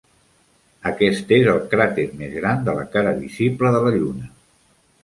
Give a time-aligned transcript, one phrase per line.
[0.91, 4.33] Aquest és el cràter més gran de la cara visible de la Lluna.